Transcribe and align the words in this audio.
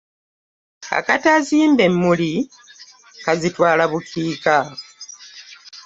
Akataazimbe 0.97 1.83
emmuli 1.89 2.31
kazitwala 3.25 3.83
bukiika 3.91 4.55